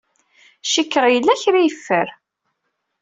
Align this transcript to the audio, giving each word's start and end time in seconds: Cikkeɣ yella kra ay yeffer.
Cikkeɣ 0.63 1.05
yella 1.09 1.33
kra 1.41 1.57
ay 1.59 1.65
yeffer. 1.67 2.07